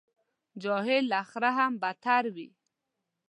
جاهل 0.63 1.03
له 1.11 1.19
خره 1.29 1.51
هم 1.59 1.71
بدتر 1.81 2.23
وي. 2.35 2.47